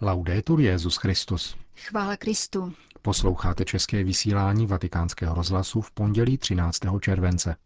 Laudetur 0.00 0.60
Jezus 0.60 0.96
Christus. 0.96 1.56
Chvála 1.76 2.16
Kristu. 2.16 2.72
Posloucháte 3.02 3.64
české 3.64 4.04
vysílání 4.04 4.66
Vatikánského 4.66 5.34
rozhlasu 5.34 5.80
v 5.80 5.90
pondělí 5.90 6.38
13. 6.38 6.80
července. 7.00 7.56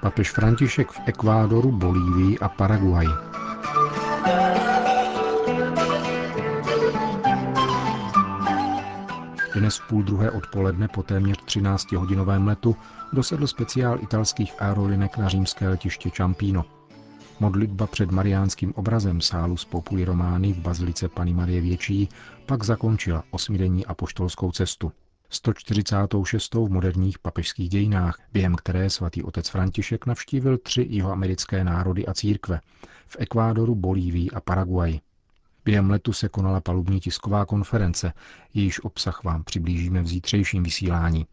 Papež 0.00 0.30
František 0.30 0.90
v 0.90 1.00
Ekvádoru, 1.06 1.72
Bolívii 1.72 2.38
a 2.38 2.48
Paraguaji. 2.48 3.08
Dnes 9.54 9.78
v 9.78 9.88
půl 9.88 10.02
druhé 10.02 10.30
odpoledne 10.30 10.88
po 10.88 11.02
téměř 11.02 11.38
13-hodinovém 11.38 12.46
letu 12.46 12.76
dosedl 13.12 13.46
speciál 13.46 13.98
italských 14.02 14.62
aerolinek 14.62 15.16
na 15.16 15.28
římské 15.28 15.68
letiště 15.68 16.10
Čampíno. 16.10 16.64
Modlitba 17.40 17.86
před 17.86 18.10
mariánským 18.10 18.72
obrazem 18.74 19.20
sálu 19.20 19.56
z 19.56 19.64
Populi 19.64 20.04
Romány 20.04 20.52
v 20.52 20.58
bazilice 20.58 21.08
Pany 21.08 21.34
Marie 21.34 21.60
Větší 21.60 22.08
pak 22.46 22.64
zakončila 22.64 23.24
osmidenní 23.30 23.86
apoštolskou 23.86 24.52
cestu. 24.52 24.92
146. 25.30 26.54
v 26.54 26.68
moderních 26.68 27.18
papežských 27.18 27.68
dějinách, 27.68 28.18
během 28.32 28.54
které 28.54 28.90
svatý 28.90 29.22
otec 29.22 29.48
František 29.48 30.06
navštívil 30.06 30.58
tři 30.58 30.86
jihoamerické 30.90 31.64
národy 31.64 32.06
a 32.06 32.14
církve 32.14 32.60
v 33.06 33.16
Ekvádoru, 33.18 33.74
Bolívii 33.74 34.30
a 34.30 34.40
Paraguaji. 34.40 35.00
Během 35.64 35.90
letu 35.90 36.12
se 36.12 36.28
konala 36.28 36.60
palubní 36.60 37.00
tisková 37.00 37.46
konference, 37.46 38.12
jejíž 38.54 38.84
obsah 38.84 39.24
vám 39.24 39.44
přiblížíme 39.44 40.02
v 40.02 40.06
zítřejším 40.06 40.62
vysílání. 40.62 41.26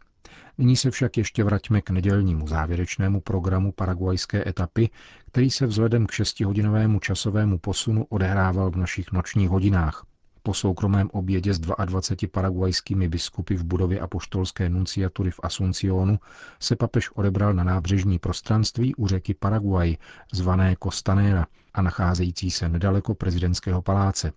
Nyní 0.58 0.76
se 0.76 0.90
však 0.90 1.16
ještě 1.16 1.44
vraťme 1.44 1.82
k 1.82 1.90
nedělnímu 1.90 2.48
závěrečnému 2.48 3.20
programu 3.20 3.72
paraguajské 3.72 4.48
etapy, 4.48 4.90
který 5.26 5.50
se 5.50 5.66
vzhledem 5.66 6.06
k 6.06 6.12
šestihodinovému 6.12 7.00
časovému 7.00 7.58
posunu 7.58 8.04
odehrával 8.04 8.70
v 8.70 8.76
našich 8.76 9.12
nočních 9.12 9.48
hodinách. 9.48 10.06
Po 10.42 10.54
soukromém 10.54 11.10
obědě 11.12 11.54
s 11.54 11.58
22 11.58 12.28
paraguajskými 12.32 13.08
biskupy 13.08 13.54
v 13.54 13.64
budově 13.64 14.00
apoštolské 14.00 14.68
nunciatury 14.68 15.30
v 15.30 15.40
Asuncionu 15.42 16.18
se 16.60 16.76
papež 16.76 17.10
odebral 17.10 17.54
na 17.54 17.64
nábřežní 17.64 18.18
prostranství 18.18 18.94
u 18.94 19.06
řeky 19.06 19.34
Paraguay, 19.34 19.96
zvané 20.32 20.76
Costanera 20.82 21.46
a 21.74 21.82
nacházející 21.82 22.50
se 22.50 22.68
nedaleko 22.68 23.14
prezidentského 23.14 23.82
paláce, 23.82 24.32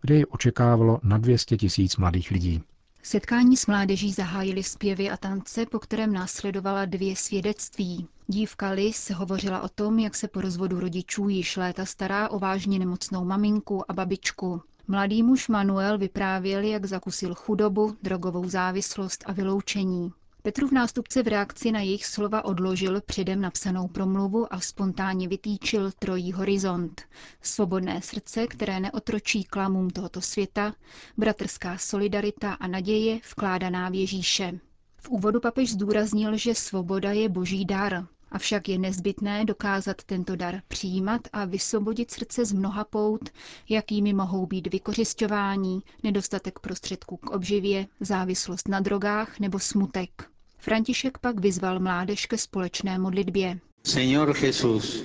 kde 0.00 0.14
je 0.14 0.26
očekávalo 0.26 1.00
na 1.02 1.18
200 1.18 1.56
tisíc 1.56 1.96
mladých 1.96 2.30
lidí. 2.30 2.62
Setkání 3.06 3.56
s 3.56 3.66
mládeží 3.66 4.12
zahájili 4.12 4.62
zpěvy 4.62 5.10
a 5.10 5.16
tance, 5.16 5.66
po 5.66 5.78
kterém 5.78 6.12
následovala 6.12 6.84
dvě 6.84 7.16
svědectví. 7.16 8.08
Dívka 8.26 8.70
Liz 8.70 9.10
hovořila 9.10 9.60
o 9.60 9.68
tom, 9.68 9.98
jak 9.98 10.14
se 10.14 10.28
po 10.28 10.40
rozvodu 10.40 10.80
rodičů 10.80 11.28
již 11.28 11.56
léta 11.56 11.84
stará 11.84 12.28
o 12.28 12.38
vážně 12.38 12.78
nemocnou 12.78 13.24
maminku 13.24 13.90
a 13.90 13.94
babičku. 13.94 14.62
Mladý 14.88 15.22
muž 15.22 15.48
Manuel 15.48 15.98
vyprávěl, 15.98 16.62
jak 16.62 16.84
zakusil 16.84 17.34
chudobu, 17.34 17.96
drogovou 18.02 18.48
závislost 18.48 19.24
a 19.26 19.32
vyloučení. 19.32 20.12
Petrův 20.46 20.72
nástupce 20.72 21.22
v 21.22 21.28
reakci 21.28 21.72
na 21.72 21.80
jejich 21.80 22.06
slova 22.06 22.44
odložil 22.44 23.00
předem 23.00 23.40
napsanou 23.40 23.88
promluvu 23.88 24.54
a 24.54 24.60
spontánně 24.60 25.28
vytýčil 25.28 25.92
trojí 25.98 26.32
horizont. 26.32 27.02
Svobodné 27.42 28.02
srdce, 28.02 28.46
které 28.46 28.80
neotročí 28.80 29.44
klamům 29.44 29.90
tohoto 29.90 30.20
světa, 30.20 30.74
bratrská 31.16 31.78
solidarita 31.78 32.52
a 32.52 32.66
naděje 32.66 33.20
vkládaná 33.30 33.88
v 33.88 33.94
Ježíše. 33.94 34.58
V 34.96 35.08
úvodu 35.08 35.40
papež 35.40 35.72
zdůraznil, 35.72 36.36
že 36.36 36.54
svoboda 36.54 37.12
je 37.12 37.28
boží 37.28 37.64
dar, 37.64 38.06
Avšak 38.32 38.68
je 38.68 38.78
nezbytné 38.78 39.44
dokázat 39.44 39.96
tento 40.06 40.36
dar 40.36 40.62
přijímat 40.68 41.20
a 41.32 41.44
vysvobodit 41.44 42.10
srdce 42.10 42.44
z 42.44 42.52
mnoha 42.52 42.84
pout, 42.84 43.28
jakými 43.68 44.12
mohou 44.12 44.46
být 44.46 44.72
vykořišťování, 44.72 45.82
nedostatek 46.02 46.58
prostředků 46.58 47.16
k 47.16 47.30
obživě, 47.30 47.86
závislost 48.00 48.68
na 48.68 48.80
drogách 48.80 49.40
nebo 49.40 49.58
smutek. 49.58 50.33
František 50.64 51.18
pak 51.18 51.40
vyzval 51.40 51.80
mládež 51.80 52.26
ke 52.26 52.38
společné 52.38 52.98
modlitbě. 52.98 53.58
Señor 53.84 54.34
Jesús, 54.42 55.04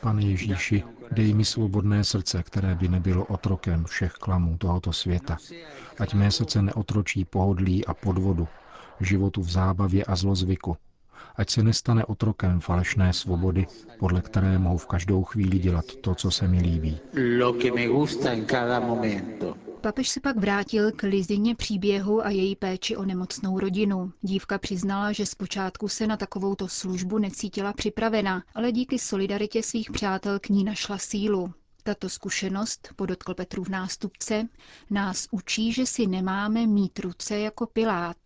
Pane 0.00 0.22
Ježíši, 0.22 0.84
dej 1.12 1.34
mi 1.34 1.44
svobodné 1.44 2.04
srdce, 2.04 2.42
které 2.42 2.74
by 2.74 2.88
nebylo 2.88 3.24
otrokem 3.24 3.84
všech 3.84 4.12
klamů 4.12 4.58
tohoto 4.58 4.92
světa. 4.92 5.36
Ať 5.98 6.14
mé 6.14 6.30
srdce 6.30 6.62
neotročí 6.62 7.24
pohodlí 7.24 7.86
a 7.86 7.94
podvodu, 7.94 8.48
životu 9.00 9.42
v 9.42 9.50
zábavě 9.50 10.04
a 10.04 10.16
zlozvyku, 10.16 10.76
ať 11.36 11.50
se 11.50 11.62
nestane 11.62 12.04
otrokem 12.04 12.60
falešné 12.60 13.12
svobody, 13.12 13.66
podle 13.98 14.20
které 14.20 14.58
mohu 14.58 14.78
v 14.78 14.86
každou 14.86 15.24
chvíli 15.24 15.58
dělat 15.58 15.84
to, 16.00 16.14
co 16.14 16.30
se 16.30 16.48
mi 16.48 16.60
líbí. 16.62 16.98
lo 17.38 17.52
que 17.52 17.72
me 17.72 17.86
gusta 17.88 18.32
en 18.32 18.44
cada 18.44 18.80
momento. 18.80 19.63
Papež 19.84 20.08
se 20.08 20.20
pak 20.20 20.36
vrátil 20.36 20.92
k 20.92 21.02
Lizině 21.02 21.54
příběhu 21.54 22.26
a 22.26 22.30
její 22.30 22.56
péči 22.56 22.96
o 22.96 23.04
nemocnou 23.04 23.58
rodinu. 23.58 24.12
Dívka 24.22 24.58
přiznala, 24.58 25.12
že 25.12 25.26
zpočátku 25.26 25.88
se 25.88 26.06
na 26.06 26.16
takovouto 26.16 26.68
službu 26.68 27.18
necítila 27.18 27.72
připravena, 27.72 28.42
ale 28.54 28.72
díky 28.72 28.98
solidaritě 28.98 29.62
svých 29.62 29.90
přátel 29.90 30.38
k 30.38 30.48
ní 30.48 30.64
našla 30.64 30.98
sílu. 30.98 31.54
Tato 31.82 32.08
zkušenost, 32.08 32.88
podotkl 32.96 33.34
Petrův 33.34 33.68
nástupce, 33.68 34.48
nás 34.90 35.28
učí, 35.30 35.72
že 35.72 35.86
si 35.86 36.06
nemáme 36.06 36.66
mít 36.66 36.98
ruce 36.98 37.38
jako 37.38 37.66
Pilát. 37.66 38.16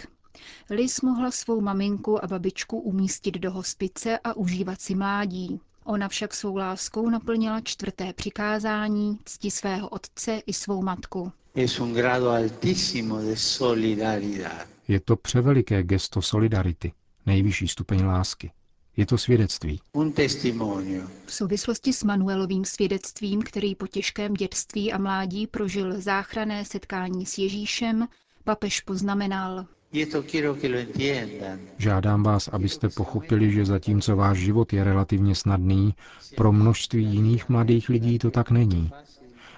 Liz 0.71 1.01
mohla 1.01 1.31
svou 1.31 1.61
maminku 1.61 2.25
a 2.25 2.27
babičku 2.27 2.81
umístit 2.81 3.35
do 3.35 3.53
hospice 3.53 4.19
a 4.19 4.37
užívat 4.37 4.81
si 4.81 4.95
mládí. 4.95 5.61
Ona 5.88 6.09
však 6.09 6.34
svou 6.34 6.56
láskou 6.56 7.10
naplnila 7.10 7.60
čtvrté 7.60 8.12
přikázání, 8.12 9.19
cti 9.25 9.50
svého 9.50 9.88
otce 9.88 10.43
i 10.47 10.53
svou 10.53 10.82
matku. 10.82 11.32
Es 11.54 11.81
un 11.81 11.93
grado 11.93 12.28
altísimo 12.28 13.19
de 13.19 13.37
solidaridad. 13.37 14.69
Je 14.88 15.00
to 15.00 15.16
převeliké 15.16 15.82
gesto 15.82 16.22
solidarity, 16.22 16.93
nejvyšší 17.27 17.69
stupeň 17.69 18.04
lásky. 18.04 18.50
Je 18.97 19.06
to 19.06 19.19
svědectví. 19.19 19.81
Un 19.93 20.12
testimonio. 20.12 21.09
V 21.27 21.32
souvislosti 21.32 21.93
s 21.93 22.04
Manuelovým 22.04 22.65
svědectvím, 22.65 23.43
který 23.43 23.75
po 23.75 23.87
těžkém 23.87 24.34
dětství 24.34 24.93
a 24.93 24.98
mládí 24.98 25.47
prožil 25.47 26.00
záchrané 26.00 26.65
setkání 26.65 27.27
s 27.27 27.38
Ježíšem, 27.38 28.09
papež 28.44 28.81
poznamenal, 28.81 29.66
Žádám 31.78 32.22
vás, 32.22 32.49
abyste 32.49 32.88
pochopili, 32.88 33.53
že 33.53 33.65
zatímco 33.65 34.16
váš 34.16 34.38
život 34.38 34.72
je 34.72 34.84
relativně 34.84 35.34
snadný, 35.34 35.94
pro 36.37 36.53
množství 36.53 37.04
jiných 37.04 37.49
mladých 37.49 37.88
lidí 37.88 38.19
to 38.19 38.31
tak 38.31 38.50
není. 38.50 38.91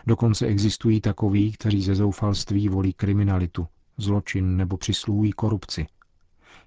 Dokonce 0.07 0.47
existují 0.47 1.01
takoví, 1.01 1.53
kteří 1.53 1.83
ze 1.83 1.95
zoufalství 1.95 2.69
volí 2.69 2.93
kriminalitu, 2.93 3.67
zločin 3.97 4.57
nebo 4.57 4.77
přisluhují 4.77 5.33
korupci. 5.33 5.87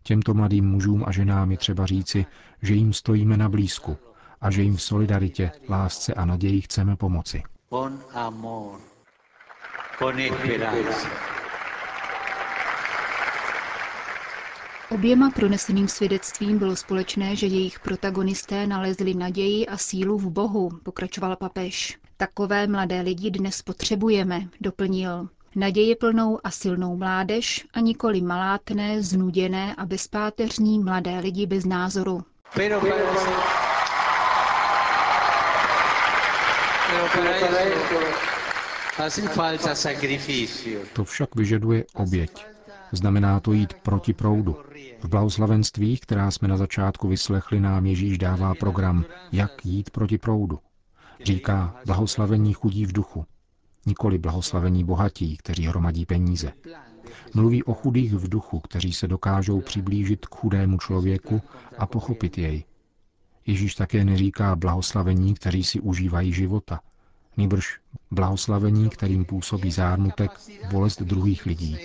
Těmto 0.04 0.34
mladým 0.34 0.66
mužům 0.66 1.04
a 1.08 1.12
ženám 1.12 1.52
je 1.52 1.58
třeba 1.58 1.86
říci, 1.86 2.26
že 2.62 2.74
jim 2.74 2.94
stojíme 2.94 3.38
na 3.38 3.50
blízku 3.50 3.98
a 4.42 4.52
že 4.52 4.62
jim 4.62 4.76
v 4.76 4.82
solidaritě, 4.82 5.52
lásce 5.70 6.14
a 6.14 6.26
naději 6.26 6.62
chceme 6.62 6.96
pomoci. 6.96 7.44
Con 7.70 8.00
amor. 8.14 8.80
Con 10.00 10.20
esperanza. 10.20 11.33
Oběma 14.94 15.30
proneseným 15.30 15.88
svědectvím 15.88 16.60
bylo 16.60 16.76
společné, 16.76 17.36
že 17.36 17.46
jejich 17.48 17.80
protagonisté 17.80 18.68
nalezli 18.68 19.14
naději 19.14 19.68
a 19.68 19.78
sílu 19.78 20.18
v 20.18 20.30
Bohu, 20.30 20.70
pokračoval 20.84 21.36
papež. 21.36 21.98
Takové 22.18 22.68
mladé 22.68 23.02
lidi 23.02 23.32
dnes 23.32 23.62
potřebujeme, 23.62 24.42
doplnil. 24.62 25.28
Naděje 25.56 25.96
plnou 25.96 26.40
a 26.44 26.52
silnou 26.52 26.98
mládež 26.98 27.66
a 27.74 27.80
nikoli 27.80 28.22
malátné, 28.22 29.04
znuděné 29.04 29.76
a 29.78 29.86
bezpáteřní 29.86 30.80
mladé 30.80 31.20
lidi 31.20 31.46
bez 31.46 31.66
názoru. 31.66 32.24
To 40.94 41.04
však 41.04 41.36
vyžaduje 41.36 41.86
oběť. 41.94 42.46
Znamená 42.94 43.40
to 43.40 43.54
jít 43.54 43.74
proti 43.74 44.14
proudu. 44.14 44.58
V 45.02 45.10
blahoslavenstvích, 45.10 46.00
která 46.02 46.32
jsme 46.32 46.48
na 46.48 46.58
začátku 46.58 47.08
vyslechli, 47.08 47.60
nám 47.60 47.86
Ježíš 47.86 48.18
dává 48.18 48.56
program, 48.56 49.06
jak 49.32 49.66
jít 49.66 49.90
proti 49.90 50.18
proudu. 50.18 50.60
Říká 51.24 51.76
blahoslavení 51.86 52.54
chudí 52.54 52.86
v 52.86 52.92
duchu, 52.92 53.26
nikoli 53.86 54.18
blahoslavení 54.18 54.84
bohatí, 54.84 55.38
kteří 55.38 55.68
hromadí 55.68 56.06
peníze. 56.06 56.52
Mluví 57.34 57.64
o 57.64 57.74
chudých 57.74 58.14
v 58.14 58.30
duchu, 58.30 58.60
kteří 58.60 58.94
se 58.94 59.08
dokážou 59.08 59.62
přiblížit 59.62 60.26
k 60.26 60.36
chudému 60.36 60.78
člověku 60.78 61.42
a 61.78 61.86
pochopit 61.86 62.38
jej. 62.38 62.64
Ježíš 63.46 63.76
také 63.76 64.06
neříká 64.06 64.56
blahoslavení, 64.56 65.34
kteří 65.34 65.64
si 65.64 65.80
užívají 65.80 66.34
života. 66.34 66.80
Nýbrž 67.38 67.80
blahoslavení, 68.12 68.90
kterým 68.90 69.26
působí 69.26 69.72
zármutek 69.72 70.32
bolest 70.72 71.02
druhých 71.02 71.46
lidí. 71.46 71.78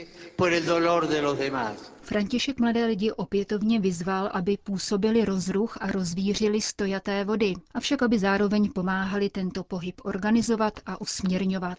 František 2.03 2.61
mladé 2.61 2.87
lidi 2.87 3.13
opětovně 3.13 3.81
vyzval, 3.81 4.31
aby 4.33 4.59
působili 4.65 5.25
rozruch 5.25 5.79
a 5.81 5.87
rozvířili 5.93 6.61
stojaté 6.61 7.25
vody, 7.25 7.55
avšak 7.75 8.03
aby 8.03 8.19
zároveň 8.19 8.71
pomáhali 8.73 9.31
tento 9.31 9.65
pohyb 9.65 10.01
organizovat 10.05 10.81
a 10.87 11.01
usměrňovat. 11.01 11.79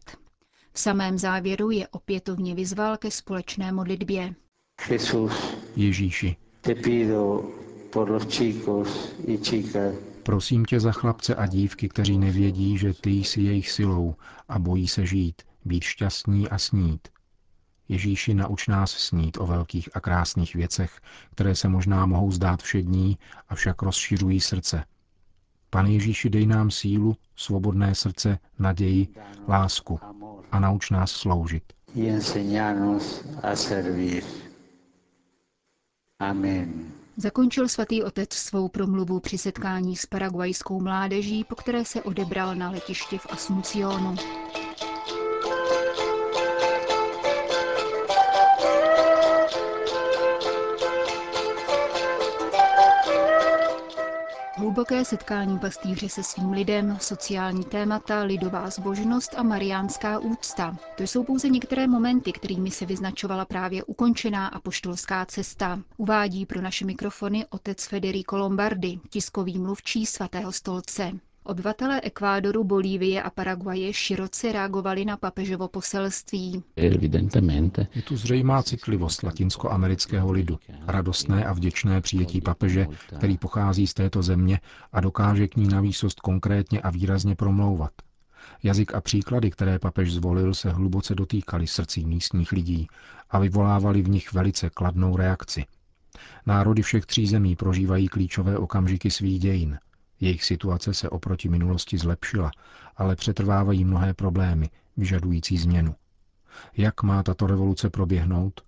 V 0.73 0.79
samém 0.79 1.17
závěru 1.17 1.71
je 1.71 1.87
opětovně 1.87 2.55
vyzval 2.55 2.97
ke 2.97 3.11
společné 3.11 3.71
modlitbě. 3.71 4.35
Ježíši, 5.75 6.35
prosím 10.29 10.65
tě 10.65 10.79
za 10.79 10.91
chlapce 10.91 11.35
a 11.35 11.45
dívky, 11.45 11.89
kteří 11.89 12.17
nevědí, 12.17 12.77
že 12.77 12.93
ty 12.93 13.09
jsi 13.09 13.41
jejich 13.41 13.71
silou 13.71 14.15
a 14.49 14.59
bojí 14.59 14.87
se 14.87 15.05
žít, 15.05 15.41
být 15.65 15.83
šťastní 15.83 16.49
a 16.49 16.57
snít. 16.57 17.07
Ježíši, 17.87 18.33
nauč 18.33 18.67
nás 18.67 18.91
snít 18.91 19.37
o 19.37 19.47
velkých 19.47 19.89
a 19.93 19.99
krásných 19.99 20.55
věcech, 20.55 21.01
které 21.31 21.55
se 21.55 21.69
možná 21.69 22.05
mohou 22.05 22.31
zdát 22.31 22.63
všední, 22.63 23.17
avšak 23.47 23.81
rozšiřují 23.81 24.39
srdce. 24.39 24.83
Pane 25.69 25.91
Ježíši, 25.91 26.29
dej 26.29 26.45
nám 26.45 26.71
sílu, 26.71 27.15
svobodné 27.35 27.95
srdce, 27.95 28.39
naději, 28.59 29.07
lásku 29.47 29.99
a 30.51 30.59
nauč 30.59 30.89
nás 30.89 31.11
sloužit. 31.11 31.63
Amen. 36.19 36.98
Zakončil 37.21 37.67
svatý 37.67 38.03
otec 38.03 38.33
svou 38.33 38.67
promluvu 38.67 39.19
při 39.19 39.37
setkání 39.37 39.95
s 39.95 40.05
paraguajskou 40.05 40.81
mládeží, 40.81 41.43
po 41.43 41.55
které 41.55 41.85
se 41.85 42.01
odebral 42.01 42.55
na 42.55 42.71
letiště 42.71 43.17
v 43.17 43.27
Asuncionu. 43.29 44.15
Hluboké 54.69 55.05
setkání 55.05 55.59
pastýře 55.59 56.09
se 56.09 56.23
svým 56.23 56.51
lidem, 56.51 56.97
sociální 57.01 57.63
témata, 57.63 58.21
lidová 58.23 58.69
zbožnost 58.69 59.33
a 59.37 59.43
mariánská 59.43 60.19
úcta. 60.19 60.77
To 60.97 61.03
jsou 61.03 61.23
pouze 61.23 61.49
některé 61.49 61.87
momenty, 61.87 62.31
kterými 62.31 62.71
se 62.71 62.85
vyznačovala 62.85 63.45
právě 63.45 63.83
ukončená 63.83 64.47
apoštolská 64.47 65.25
cesta. 65.25 65.79
Uvádí 65.97 66.45
pro 66.45 66.61
naše 66.61 66.85
mikrofony 66.85 67.45
otec 67.49 67.85
Federico 67.87 68.37
Lombardi, 68.37 68.99
tiskový 69.09 69.59
mluvčí 69.59 70.05
svatého 70.05 70.51
stolce. 70.51 71.11
Obyvatelé 71.49 72.01
Ekvádoru, 72.01 72.63
Bolívie 72.63 73.23
a 73.23 73.29
Paraguaje 73.29 73.93
široce 73.93 74.51
reagovali 74.51 75.05
na 75.05 75.17
papežovo 75.17 75.67
poselství. 75.67 76.63
Je 76.75 78.01
tu 78.03 78.17
zřejmá 78.17 78.63
citlivost 78.63 79.23
latinskoamerického 79.23 80.31
lidu, 80.31 80.59
radostné 80.87 81.45
a 81.45 81.53
vděčné 81.53 82.01
přijetí 82.01 82.41
papeže, 82.41 82.87
který 83.17 83.37
pochází 83.37 83.87
z 83.87 83.93
této 83.93 84.21
země 84.21 84.59
a 84.93 85.01
dokáže 85.01 85.47
k 85.47 85.55
ní 85.55 85.67
na 85.67 85.81
výsost 85.81 86.19
konkrétně 86.19 86.81
a 86.81 86.89
výrazně 86.89 87.35
promlouvat. 87.35 87.91
Jazyk 88.63 88.93
a 88.93 89.01
příklady, 89.01 89.51
které 89.51 89.79
papež 89.79 90.13
zvolil, 90.13 90.53
se 90.53 90.69
hluboce 90.69 91.15
dotýkali 91.15 91.67
srdcí 91.67 92.05
místních 92.05 92.51
lidí 92.51 92.87
a 93.29 93.39
vyvolávali 93.39 94.01
v 94.01 94.09
nich 94.09 94.33
velice 94.33 94.69
kladnou 94.69 95.17
reakci. 95.17 95.65
Národy 96.45 96.81
všech 96.81 97.05
tří 97.05 97.27
zemí 97.27 97.55
prožívají 97.55 98.07
klíčové 98.07 98.57
okamžiky 98.57 99.11
svých 99.11 99.39
dějin– 99.39 99.77
jejich 100.19 100.43
situace 100.43 100.93
se 100.93 101.09
oproti 101.09 101.49
minulosti 101.49 101.97
zlepšila, 101.97 102.51
ale 102.97 103.15
přetrvávají 103.15 103.85
mnohé 103.85 104.13
problémy, 104.13 104.69
vyžadující 104.97 105.57
změnu. 105.57 105.95
Jak 106.77 107.03
má 107.03 107.23
tato 107.23 107.47
revoluce 107.47 107.89
proběhnout? 107.89 108.61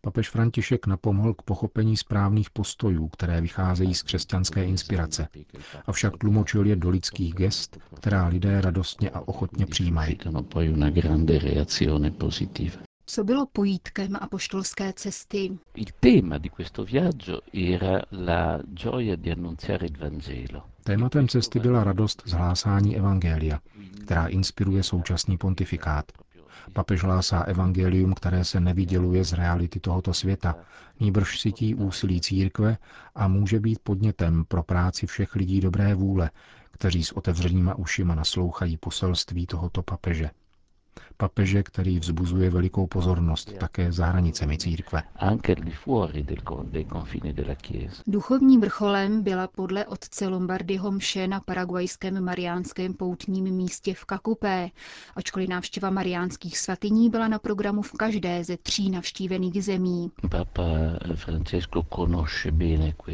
Papež 0.00 0.30
František 0.30 0.86
napomohl 0.86 1.34
k 1.34 1.42
pochopení 1.42 1.96
správných 1.96 2.50
postojů, 2.50 3.08
které 3.08 3.40
vycházejí 3.40 3.94
z 3.94 4.02
křesťanské 4.02 4.64
inspirace, 4.64 5.28
avšak 5.86 6.16
tlumočil 6.16 6.66
je 6.66 6.76
do 6.76 6.90
lidských 6.90 7.34
gest, 7.34 7.78
která 7.96 8.26
lidé 8.26 8.60
radostně 8.60 9.10
a 9.10 9.20
ochotně 9.20 9.66
přijímají. 9.66 10.18
Co 13.06 13.24
bylo 13.24 13.46
pojítkem 13.46 14.16
apoštolské 14.20 14.92
cesty? 14.92 15.58
Tématem 20.84 21.28
cesty 21.28 21.60
byla 21.60 21.84
radost 21.84 22.22
z 22.26 22.32
hlásání 22.32 22.96
Evangelia, 22.96 23.60
která 24.04 24.26
inspiruje 24.26 24.82
současný 24.82 25.38
pontifikát. 25.38 26.12
Papež 26.72 27.02
hlásá 27.02 27.40
evangelium, 27.40 28.14
které 28.14 28.44
se 28.44 28.60
nevyděluje 28.60 29.24
z 29.24 29.32
reality 29.32 29.80
tohoto 29.80 30.14
světa, 30.14 30.56
nýbrž 31.00 31.40
sytí 31.40 31.74
úsilí 31.74 32.20
církve 32.20 32.76
a 33.14 33.28
může 33.28 33.60
být 33.60 33.78
podnětem 33.78 34.44
pro 34.44 34.62
práci 34.62 35.06
všech 35.06 35.34
lidí 35.34 35.60
dobré 35.60 35.94
vůle, 35.94 36.30
kteří 36.70 37.04
s 37.04 37.12
otevřenýma 37.12 37.74
ušima 37.74 38.14
naslouchají 38.14 38.76
poselství 38.76 39.46
tohoto 39.46 39.82
papeže 39.82 40.30
papeže, 41.16 41.62
který 41.62 41.98
vzbuzuje 41.98 42.50
velikou 42.50 42.86
pozornost 42.86 43.52
také 43.58 43.92
za 43.92 44.06
hranicemi 44.06 44.58
církve. 44.58 45.02
Duchovním 48.06 48.60
vrcholem 48.60 49.22
byla 49.22 49.48
podle 49.48 49.86
otce 49.86 50.28
Lombardyho 50.28 50.90
mše 50.90 51.28
na 51.28 51.40
paraguajském 51.40 52.24
mariánském 52.24 52.94
poutním 52.94 53.44
místě 53.44 53.94
v 53.94 54.04
Kakupé, 54.04 54.68
ačkoliv 55.16 55.48
návštěva 55.48 55.90
mariánských 55.90 56.58
svatyní 56.58 57.10
byla 57.10 57.28
na 57.28 57.38
programu 57.38 57.82
v 57.82 57.92
každé 57.92 58.44
ze 58.44 58.56
tří 58.56 58.90
navštívených 58.90 59.64
zemí. 59.64 60.10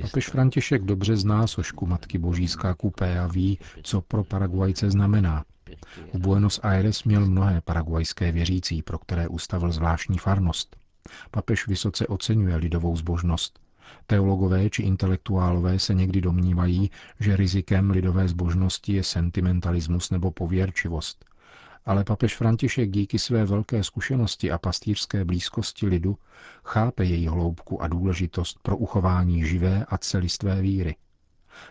Papež 0.03 0.29
František 0.29 0.83
dobře 0.83 1.17
zná 1.17 1.47
sošku 1.47 1.87
Matky 1.87 2.19
Boží 2.19 2.49
z 2.49 2.57
Kakupé 2.57 3.19
a 3.19 3.27
ví, 3.27 3.59
co 3.83 4.01
pro 4.01 4.25
Paraguajce 4.25 4.91
znamená. 4.91 5.45
V 6.15 6.19
Buenos 6.19 6.61
Aires 6.63 7.05
měl 7.05 7.27
mnohé 7.27 7.61
paraguajské 7.61 8.33
věřící, 8.33 8.83
pro 8.83 8.99
které 8.99 9.29
ustavil 9.29 9.73
zvláštní 9.73 10.19
farnost. 10.19 10.77
Papež 11.31 11.67
vysoce 11.67 12.07
oceňuje 12.07 12.57
lidovou 12.57 12.97
zbožnost. 12.97 13.59
Teologové 14.07 14.71
či 14.71 14.83
intelektuálové 14.83 15.79
se 15.79 15.95
někdy 15.95 16.21
domnívají, 16.21 16.91
že 17.21 17.37
rizikem 17.37 17.91
lidové 17.91 18.29
zbožnosti 18.29 18.93
je 18.93 19.05
sentimentalismus 19.05 20.11
nebo 20.11 20.31
pověrčivost. 20.31 21.25
Ale 21.87 22.05
papež 22.05 22.37
František 22.37 22.91
díky 22.91 23.19
své 23.19 23.45
velké 23.45 23.85
zkušenosti 23.85 24.51
a 24.51 24.59
pastýřské 24.59 25.25
blízkosti 25.25 25.87
lidu 25.87 26.19
chápe 26.65 27.05
její 27.05 27.29
hloubku 27.29 27.83
a 27.83 27.89
důležitost 27.89 28.59
pro 28.63 28.77
uchování 28.77 29.45
živé 29.45 29.85
a 29.89 29.99
celistvé 29.99 30.63
víry. 30.63 30.97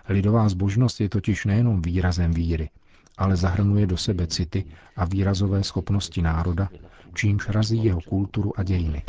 Lidová 0.09 0.49
zbožnost 0.49 1.01
je 1.01 1.09
totiž 1.09 1.45
nejenom 1.45 1.81
výrazem 1.81 2.31
víry, 2.31 2.69
ale 3.17 3.35
zahrnuje 3.35 3.87
do 3.87 3.97
sebe 3.97 4.27
city 4.27 4.65
a 4.95 5.05
výrazové 5.05 5.63
schopnosti 5.63 6.21
národa, 6.21 6.69
čímž 7.17 7.49
razí 7.49 7.83
jeho 7.83 8.01
kulturu 8.01 8.59
a 8.59 8.63
dějiny. 8.63 9.03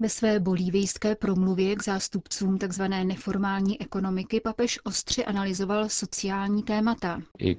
Ve 0.00 0.08
své 0.08 0.40
bolívijské 0.40 1.14
promluvě 1.14 1.76
k 1.76 1.84
zástupcům 1.84 2.58
tzv. 2.58 2.82
neformální 2.82 3.80
ekonomiky 3.80 4.40
papež 4.40 4.78
ostře 4.84 5.24
analyzoval 5.24 5.88
sociální 5.88 6.62
témata. 6.62 7.20
E 7.40 7.54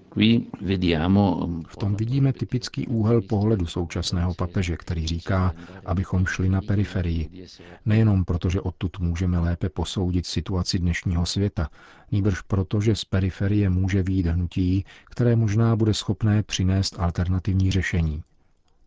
v 1.67 1.75
tom 1.79 1.95
vidíme 1.95 2.33
typický 2.33 2.87
úhel 2.87 3.21
pohledu 3.21 3.65
současného 3.65 4.33
papeže, 4.33 4.77
který 4.77 5.07
říká, 5.07 5.53
abychom 5.85 6.25
šli 6.25 6.49
na 6.49 6.61
periferii. 6.61 7.47
Nejenom 7.85 8.25
proto, 8.25 8.49
že 8.49 8.61
odtud 8.61 8.99
můžeme 8.99 9.39
lépe 9.39 9.69
posoudit 9.69 10.25
situaci 10.25 10.79
dnešního 10.79 11.25
světa, 11.25 11.69
nýbrž 12.13 12.41
proto, 12.41 12.81
že 12.81 12.95
z 12.95 13.05
periferie 13.05 13.69
může 13.69 14.03
výjít 14.03 14.25
hnutí, 14.25 14.85
které 15.09 15.35
možná 15.35 15.75
bude 15.75 15.93
schopné 15.93 16.43
přinést 16.43 16.99
alternativní 16.99 17.71
řešení. 17.71 18.23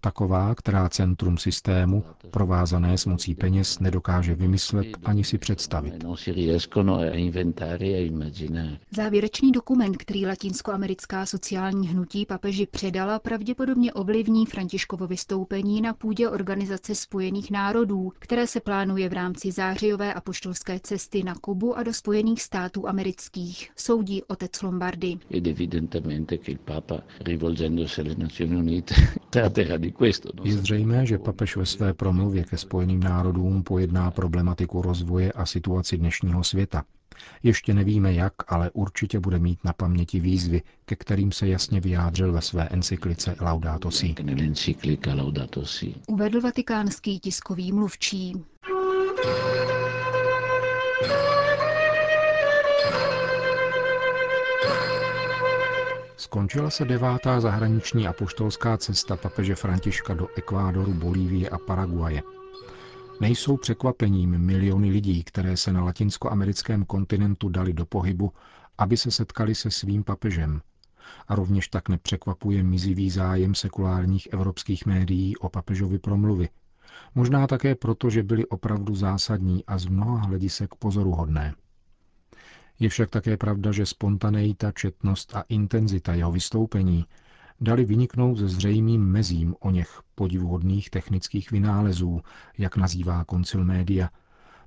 Taková, 0.06 0.54
která 0.54 0.88
centrum 0.88 1.38
systému, 1.38 2.04
provázané 2.30 2.98
s 2.98 3.06
mocí 3.06 3.34
peněz, 3.34 3.78
nedokáže 3.78 4.34
vymyslet 4.34 4.86
ani 5.04 5.25
si 5.25 5.38
představit. 5.38 6.04
Závěrečný 8.90 9.52
dokument, 9.52 9.96
který 9.96 10.26
latinskoamerická 10.26 11.26
sociální 11.26 11.88
hnutí 11.88 12.26
papeži 12.26 12.66
předala, 12.66 13.18
pravděpodobně 13.18 13.92
ovlivní 13.92 14.46
Františkovo 14.46 15.06
vystoupení 15.06 15.80
na 15.80 15.94
půdě 15.94 16.28
Organizace 16.28 16.94
spojených 16.94 17.50
národů, 17.50 18.12
které 18.18 18.46
se 18.46 18.60
plánuje 18.60 19.08
v 19.08 19.12
rámci 19.12 19.52
zářijové 19.52 20.14
apoštolské 20.14 20.80
cesty 20.80 21.22
na 21.22 21.34
Kubu 21.34 21.78
a 21.78 21.82
do 21.82 21.94
Spojených 21.94 22.42
států 22.42 22.88
amerických, 22.88 23.70
soudí 23.76 24.22
otec 24.25 24.62
Lombardy. 24.62 25.16
Je 30.44 30.52
zřejmé, 30.58 31.06
že 31.06 31.18
papež 31.18 31.56
ve 31.56 31.66
své 31.66 31.94
promluvě 31.94 32.44
ke 32.44 32.56
Spojeným 32.56 33.00
národům 33.00 33.62
pojedná 33.62 34.10
problematiku 34.10 34.82
rozvoje 34.82 35.32
a 35.32 35.46
situaci 35.46 35.96
dnešního 35.96 36.44
světa. 36.44 36.84
Ještě 37.42 37.74
nevíme 37.74 38.12
jak, 38.14 38.32
ale 38.48 38.70
určitě 38.70 39.20
bude 39.20 39.38
mít 39.38 39.58
na 39.64 39.72
paměti 39.72 40.20
výzvy, 40.20 40.62
ke 40.84 40.96
kterým 40.96 41.32
se 41.32 41.48
jasně 41.48 41.80
vyjádřil 41.80 42.32
ve 42.32 42.40
své 42.42 42.68
encyklice 42.68 43.36
Laudato 43.40 43.90
Si. 43.90 44.14
Uvedl 46.08 46.40
vatikánský 46.40 47.20
tiskový 47.20 47.72
mluvčí. 47.72 48.32
Skončila 56.26 56.71
se 56.71 56.85
devátá 56.85 57.40
zahraniční 57.40 58.09
apoštolská 58.09 58.76
cesta 58.76 59.16
papeže 59.16 59.54
Františka 59.54 60.14
do 60.14 60.28
Ekvádoru, 60.37 60.95
Bolívie 60.95 61.49
a 61.49 61.59
Paraguaje. 61.59 62.23
Nejsou 63.21 63.56
překvapením 63.56 64.38
miliony 64.38 64.90
lidí, 64.90 65.25
které 65.25 65.56
se 65.56 65.73
na 65.73 65.85
latinskoamerickém 65.85 66.85
kontinentu 66.85 67.49
dali 67.49 67.73
do 67.73 67.87
pohybu, 67.87 68.33
aby 68.78 68.97
se 68.97 69.11
setkali 69.11 69.54
se 69.54 69.71
svým 69.71 70.04
papežem. 70.04 70.61
A 71.28 71.35
rovněž 71.35 71.68
tak 71.68 71.88
nepřekvapuje 71.88 72.62
mizivý 72.62 73.11
zájem 73.11 73.54
sekulárních 73.54 74.28
evropských 74.33 74.87
médií 74.87 75.37
o 75.37 75.49
papežovi 75.49 75.99
promluvy. 75.99 76.49
Možná 77.14 77.47
také 77.47 77.75
proto, 77.75 78.11
že 78.11 78.23
byly 78.23 78.47
opravdu 78.47 78.95
zásadní 78.95 79.64
a 79.64 79.78
z 79.78 79.87
mnoha 79.87 80.18
hledisek 80.26 80.75
pozoruhodné. 80.75 81.54
Je 82.78 82.88
však 82.88 83.11
také 83.11 83.37
pravda, 83.37 83.73
že 83.73 83.87
spontaneita, 83.87 84.73
četnost 84.73 85.37
a 85.37 85.45
intenzita 85.49 86.14
jeho 86.14 86.33
vystoupení 86.33 87.06
dali 87.61 87.85
vyniknout 87.85 88.38
ze 88.38 88.49
zřejmým 88.49 89.04
mezím 89.04 89.54
o 89.61 89.71
něch 89.71 90.02
podivuhodných 90.14 90.90
technických 90.90 91.50
vynálezů, 91.50 92.21
jak 92.59 92.76
nazývá 92.76 93.25
koncil 93.25 93.64
média, 93.64 94.11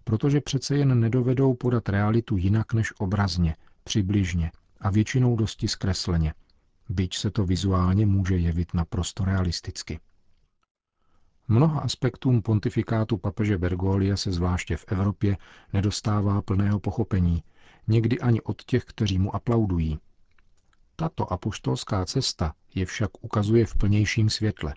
protože 0.04 0.42
přece 0.42 0.78
jen 0.78 1.00
nedovedou 1.00 1.54
podat 1.54 1.90
realitu 1.90 2.38
jinak 2.38 2.74
než 2.74 2.94
obrazně, 3.00 3.56
přibližně 3.84 4.52
a 4.82 4.90
většinou 4.90 5.36
dosti 5.36 5.68
zkresleně, 5.68 6.34
byť 6.90 7.16
se 7.16 7.32
to 7.32 7.46
vizuálně 7.46 8.06
může 8.06 8.38
jevit 8.38 8.74
naprosto 8.74 9.26
realisticky. 9.26 10.00
Mnoha 11.48 11.82
aspektům 11.82 12.42
pontifikátu 12.42 13.18
papeže 13.18 13.58
Bergolia 13.58 14.18
se 14.18 14.32
zvláště 14.32 14.78
v 14.78 14.86
Evropě 14.88 15.38
nedostává 15.74 16.42
plného 16.42 16.80
pochopení, 16.80 17.44
někdy 17.90 18.20
ani 18.20 18.42
od 18.42 18.64
těch, 18.64 18.86
kteří 18.86 19.20
mu 19.20 19.36
aplaudují. 19.36 20.00
Tato 20.96 21.34
apoštolská 21.34 22.06
cesta 22.06 22.54
je 22.76 22.86
však 22.86 23.24
ukazuje 23.24 23.66
v 23.66 23.76
plnějším 23.76 24.30
světle. 24.30 24.74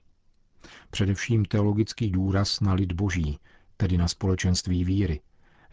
Především 0.91 1.45
teologický 1.45 2.11
důraz 2.11 2.61
na 2.61 2.73
lid 2.73 2.93
boží, 2.93 3.39
tedy 3.77 3.99
na 3.99 4.09
společenství 4.09 4.85
víry, 4.85 5.21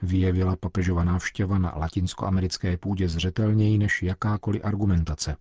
vyjevila 0.02 0.56
papežova 0.56 1.04
návštěva 1.04 1.58
na 1.58 1.74
latinskoamerické 1.78 2.78
půdě 2.78 3.10
zřetelněji 3.10 3.78
než 3.78 4.04
jakákoliv 4.04 4.66
argumentace. 4.66 5.38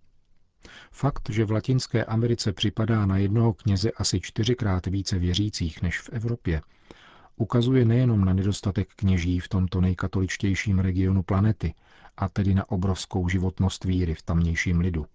Fakt, 0.90 1.30
že 1.30 1.44
v 1.44 1.50
Latinské 1.50 2.04
Americe 2.04 2.52
připadá 2.52 3.06
na 3.06 3.16
jednoho 3.16 3.52
kněze 3.52 3.90
asi 3.90 4.20
čtyřikrát 4.20 4.86
více 4.86 5.18
věřících 5.18 5.82
než 5.82 6.00
v 6.00 6.08
Evropě, 6.12 6.60
ukazuje 7.38 7.84
nejenom 7.84 8.24
na 8.24 8.32
nedostatek 8.32 8.88
kněží 8.96 9.40
v 9.40 9.48
tomto 9.48 9.80
nejkatoličtějším 9.80 10.78
regionu 10.78 11.22
planety, 11.22 11.74
a 12.18 12.28
tedy 12.28 12.54
na 12.54 12.70
obrovskou 12.70 13.28
životnost 13.28 13.84
víry 13.84 14.14
v 14.14 14.22
tamnějším 14.22 14.80
lidu, 14.80 15.06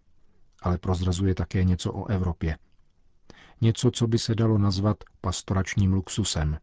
ale 0.62 0.78
prozrazuje 0.78 1.36
také 1.36 1.64
něco 1.64 1.94
o 1.94 2.08
Evropě. 2.08 2.58
Něco, 3.62 3.92
co 3.92 4.08
by 4.08 4.20
se 4.20 4.36
dalo 4.36 4.58
nazvat 4.58 5.04
pastoračním 5.22 5.94
luxusem. 5.94 6.58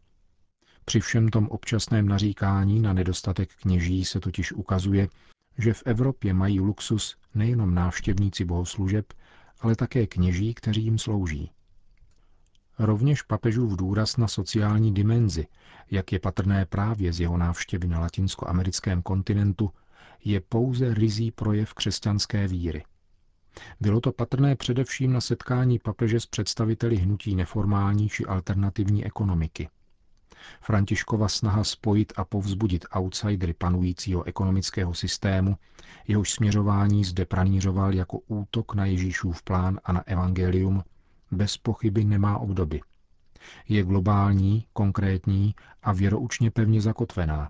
Při 0.85 0.99
všem 0.99 1.29
tom 1.29 1.47
občasném 1.47 2.07
naříkání 2.07 2.79
na 2.79 2.93
nedostatek 2.93 3.49
kněží 3.61 4.05
se 4.05 4.19
totiž 4.19 4.51
ukazuje, 4.51 5.07
že 5.57 5.73
v 5.73 5.83
Evropě 5.85 6.33
mají 6.33 6.59
luxus 6.59 7.17
nejenom 7.35 7.73
návštěvníci 7.75 8.45
bohoslužeb, 8.45 9.13
ale 9.59 9.75
také 9.75 10.07
kněží, 10.07 10.53
kteří 10.53 10.83
jim 10.83 10.97
slouží. 10.97 11.51
Rovněž 12.83 13.21
papežův 13.21 13.75
důraz 13.75 14.17
na 14.17 14.27
sociální 14.27 14.93
dimenzi, 14.93 15.47
jak 15.91 16.11
je 16.11 16.19
patrné 16.19 16.65
právě 16.65 17.13
z 17.13 17.19
jeho 17.19 17.37
návštěvy 17.37 17.87
na 17.87 17.99
latinskoamerickém 17.99 19.01
kontinentu, 19.01 19.71
je 20.23 20.41
pouze 20.41 20.93
rizí 20.93 21.31
projev 21.31 21.73
křesťanské 21.73 22.47
víry. 22.47 22.83
Bylo 23.81 24.01
to 24.01 24.11
patrné 24.11 24.55
především 24.55 25.13
na 25.13 25.21
setkání 25.21 25.79
papeže 25.79 26.19
s 26.19 26.25
představiteli 26.25 26.95
hnutí 26.95 27.35
neformální 27.35 28.09
či 28.09 28.25
alternativní 28.25 29.05
ekonomiky. 29.05 29.69
Františkova 30.61 31.27
snaha 31.27 31.63
spojit 31.63 32.13
a 32.15 32.25
povzbudit 32.25 32.85
outsidery 32.95 33.53
panujícího 33.53 34.23
ekonomického 34.23 34.93
systému, 34.93 35.57
jehož 36.07 36.31
směřování 36.31 37.03
zde 37.03 37.25
pranířoval 37.25 37.93
jako 37.93 38.19
útok 38.27 38.75
na 38.75 38.85
Ježíšův 38.85 39.43
plán 39.43 39.79
a 39.83 39.93
na 39.93 40.07
evangelium, 40.07 40.83
bez 41.31 41.57
pochyby 41.57 42.05
nemá 42.05 42.37
obdoby. 42.37 42.81
Je 43.67 43.83
globální, 43.83 44.65
konkrétní 44.73 45.55
a 45.83 45.93
věroučně 45.93 46.51
pevně 46.51 46.81
zakotvená, 46.81 47.49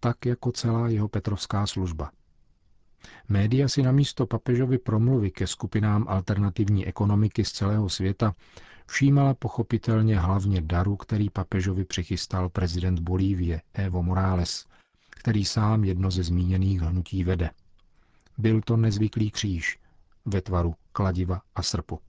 tak 0.00 0.26
jako 0.26 0.52
celá 0.52 0.88
jeho 0.88 1.08
petrovská 1.08 1.66
služba. 1.66 2.10
Média 3.28 3.68
si 3.68 3.82
namísto 3.82 4.26
papežovy 4.26 4.78
promluvy 4.78 5.30
ke 5.30 5.46
skupinám 5.46 6.06
alternativní 6.08 6.86
ekonomiky 6.86 7.44
z 7.44 7.52
celého 7.52 7.88
světa 7.88 8.34
všímala 8.86 9.34
pochopitelně 9.34 10.18
hlavně 10.18 10.60
daru, 10.60 10.96
který 10.96 11.30
papežovi 11.30 11.84
přichystal 11.84 12.48
prezident 12.48 13.00
Bolívie 13.00 13.62
Evo 13.74 14.02
Morales, 14.02 14.66
který 15.10 15.44
sám 15.44 15.84
jedno 15.84 16.10
ze 16.10 16.22
zmíněných 16.22 16.80
hnutí 16.80 17.24
vede. 17.24 17.50
Byl 18.38 18.60
to 18.60 18.76
nezvyklý 18.76 19.30
kříž 19.30 19.78
ve 20.24 20.40
tvaru 20.40 20.74
kladiva 20.92 21.40
a 21.54 21.62
srpu. 21.62 22.00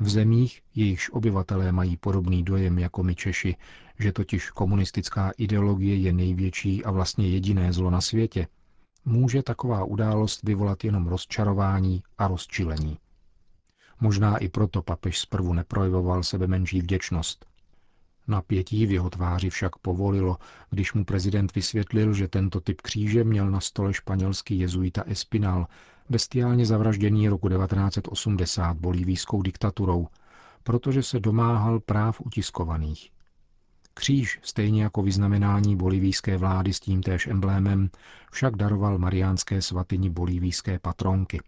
V 0.00 0.08
zemích, 0.08 0.62
jejichž 0.74 1.10
obyvatelé 1.10 1.72
mají 1.72 1.96
podobný 1.96 2.42
dojem 2.42 2.78
jako 2.78 3.02
my 3.02 3.14
Češi, 3.14 3.56
že 3.98 4.12
totiž 4.12 4.50
komunistická 4.50 5.32
ideologie 5.36 5.96
je 5.96 6.12
největší 6.12 6.84
a 6.84 6.90
vlastně 6.90 7.28
jediné 7.28 7.72
zlo 7.72 7.90
na 7.90 8.00
světě, 8.00 8.46
může 9.04 9.42
taková 9.42 9.84
událost 9.84 10.42
vyvolat 10.42 10.84
jenom 10.84 11.06
rozčarování 11.06 12.02
a 12.18 12.28
rozčilení. 12.28 12.98
Možná 14.00 14.36
i 14.36 14.48
proto 14.48 14.82
papež 14.82 15.18
zprvu 15.18 15.52
neprojevoval 15.52 16.22
sebe 16.22 16.46
menší 16.46 16.80
vděčnost. 16.80 17.46
Napětí 18.28 18.86
v 18.86 18.90
jeho 18.92 19.10
tváři 19.10 19.50
však 19.50 19.76
povolilo, 19.76 20.36
když 20.70 20.92
mu 20.92 21.04
prezident 21.04 21.54
vysvětlil, 21.54 22.14
že 22.14 22.28
tento 22.28 22.60
typ 22.60 22.80
kříže 22.80 23.24
měl 23.24 23.50
na 23.50 23.60
stole 23.60 23.94
španělský 23.94 24.58
jezuita 24.58 25.02
Espinal, 25.02 25.66
bestiálně 26.10 26.66
zavražděný 26.66 27.28
roku 27.28 27.48
1980 27.48 28.76
bolívijskou 28.76 29.42
diktaturou, 29.42 30.08
protože 30.62 31.02
se 31.02 31.20
domáhal 31.20 31.80
práv 31.80 32.20
utiskovaných. 32.20 33.10
Kříž, 33.94 34.38
stejně 34.42 34.82
jako 34.82 35.02
vyznamenání 35.02 35.76
bolivijské 35.76 36.36
vlády 36.36 36.72
s 36.72 36.80
tímtéž 36.80 37.26
emblémem, 37.26 37.90
však 38.32 38.56
daroval 38.56 38.98
mariánské 38.98 39.62
svatyni 39.62 40.10
bolivijské 40.10 40.78
patronky, 40.78 41.40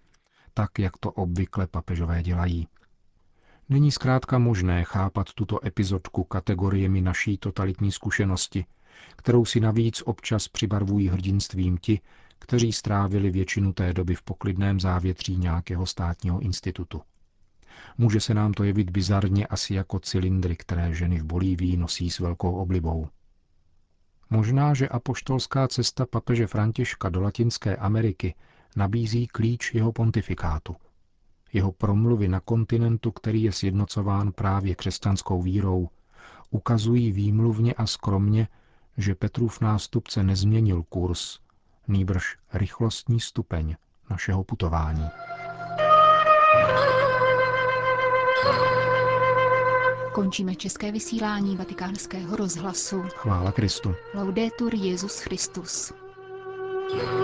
tak 0.54 0.78
jak 0.78 0.99
to 0.99 1.11
obvykle 1.11 1.66
papežové 1.66 2.23
dělají. 2.23 2.69
Není 3.69 3.92
zkrátka 3.92 4.38
možné 4.38 4.85
chápat 4.85 5.33
tuto 5.35 5.66
epizodku 5.66 6.25
kategoriemi 6.25 7.00
naší 7.00 7.38
totalitní 7.38 7.92
zkušenosti, 7.92 8.64
kterou 9.16 9.45
si 9.45 9.61
navíc 9.61 10.02
občas 10.07 10.49
přibarvují 10.49 11.09
hrdinstvím 11.09 11.78
ti, 11.78 12.00
kteří 12.43 12.73
strávili 12.73 13.31
většinu 13.31 13.73
té 13.73 13.93
doby 13.93 14.15
v 14.15 14.23
poklidném 14.23 14.81
závětří 14.81 15.37
nějakého 15.37 15.87
státního 15.87 16.41
institutu. 16.41 17.03
Může 17.99 18.21
se 18.21 18.35
nám 18.35 18.53
to 18.53 18.65
jevit 18.65 18.91
bizarně 18.91 19.47
asi 19.47 19.75
jako 19.75 19.99
cylindry, 19.99 20.57
které 20.57 20.95
ženy 20.95 21.19
v 21.19 21.25
Bolívii 21.25 21.77
nosí 21.77 22.11
s 22.11 22.19
velkou 22.19 22.55
oblibou. 22.55 23.09
Možná, 24.31 24.75
že 24.75 24.89
apoštolská 24.89 25.69
cesta 25.69 26.07
papeže 26.07 26.47
Františka 26.47 27.09
do 27.09 27.21
Latinské 27.21 27.77
Ameriky 27.77 28.35
nabízí 28.77 29.27
klíč 29.27 29.75
jeho 29.75 29.93
pontifikátu. 29.93 30.77
Jeho 31.53 31.73
promluvy 31.73 32.29
na 32.29 32.41
kontinentu, 32.41 33.11
který 33.11 33.43
je 33.43 33.53
sjednocován 33.53 34.33
právě 34.33 34.75
křesťanskou 34.75 35.43
vírou, 35.43 35.89
ukazují 36.51 37.13
výmluvně 37.13 37.75
a 37.75 37.87
skromně, 37.87 38.49
že 38.97 39.15
Petrův 39.15 39.61
nástupce 39.61 40.23
nezměnil 40.23 40.83
kurz, 40.83 41.39
nýbrž 41.93 42.37
rychlostní 42.53 43.21
stupeň 43.21 43.75
našeho 44.11 44.45
putování. 44.45 45.09
Končíme 50.15 50.55
české 50.55 50.93
vysílání 50.93 51.57
vatikánského 51.57 52.37
rozhlasu. 52.37 53.03
Chvála 53.03 53.53
Kristu. 53.53 53.95
Laudetur 54.15 54.75
Jezus 54.75 55.21
Christus. 55.21 55.93
thank 56.93 57.03
you 57.03 57.22